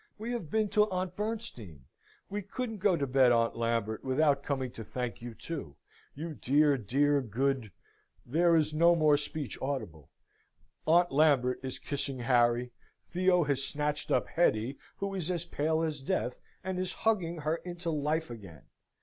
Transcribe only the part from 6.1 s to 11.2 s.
You dear, dear, good" There is no more speech audible. Aunt